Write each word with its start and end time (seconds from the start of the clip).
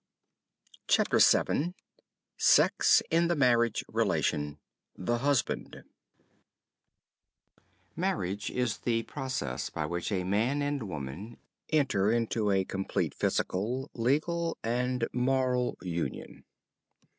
CHAPTER 0.87 1.19
VII 1.19 1.75
SEX 2.35 3.03
IN 3.11 3.27
THE 3.27 3.35
MARRIAGE 3.35 3.85
RELATION 3.87 4.57
THE 4.97 5.19
HUSBAND 5.19 5.83
Marriage 7.95 8.49
is 8.49 8.79
the 8.79 9.03
process 9.03 9.69
by 9.69 9.85
which 9.85 10.11
a 10.11 10.23
man 10.23 10.63
and 10.63 10.89
woman 10.89 11.37
enter 11.69 12.11
into 12.11 12.49
a 12.49 12.65
complete 12.65 13.13
physical, 13.13 13.91
legal 13.93 14.57
and 14.63 15.07
moral 15.13 15.77
union. 15.83 16.45